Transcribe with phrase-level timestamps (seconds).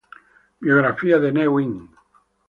[0.59, 1.91] Biografía de Ne Win